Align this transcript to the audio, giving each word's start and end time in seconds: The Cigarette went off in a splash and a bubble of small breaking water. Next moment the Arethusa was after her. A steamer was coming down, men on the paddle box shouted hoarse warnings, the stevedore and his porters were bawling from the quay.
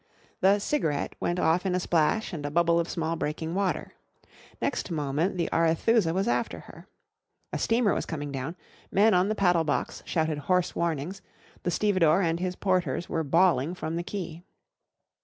The 0.39 0.57
Cigarette 0.57 1.13
went 1.19 1.37
off 1.39 1.63
in 1.63 1.75
a 1.75 1.79
splash 1.79 2.33
and 2.33 2.43
a 2.43 2.49
bubble 2.49 2.79
of 2.79 2.89
small 2.89 3.15
breaking 3.15 3.53
water. 3.53 3.93
Next 4.59 4.89
moment 4.89 5.37
the 5.37 5.47
Arethusa 5.53 6.11
was 6.11 6.27
after 6.27 6.61
her. 6.61 6.87
A 7.53 7.59
steamer 7.59 7.93
was 7.93 8.07
coming 8.07 8.31
down, 8.31 8.55
men 8.91 9.13
on 9.13 9.29
the 9.29 9.35
paddle 9.35 9.63
box 9.63 10.01
shouted 10.03 10.39
hoarse 10.39 10.75
warnings, 10.75 11.21
the 11.61 11.69
stevedore 11.69 12.23
and 12.23 12.39
his 12.39 12.55
porters 12.55 13.09
were 13.09 13.23
bawling 13.23 13.75
from 13.75 13.95
the 13.95 14.01
quay. 14.03 14.41